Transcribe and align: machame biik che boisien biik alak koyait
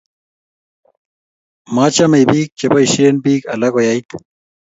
machame 1.75 2.19
biik 2.31 2.49
che 2.57 2.67
boisien 2.73 3.15
biik 3.23 3.43
alak 3.53 3.71
koyait 3.75 4.07